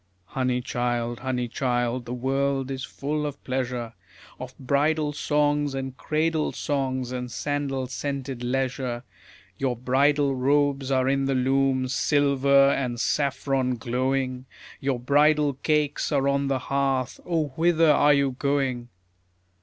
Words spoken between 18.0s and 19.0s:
you going?